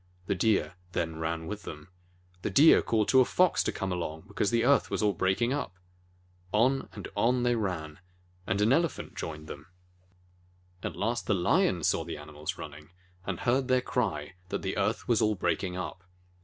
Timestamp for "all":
5.03-5.13, 15.21-15.35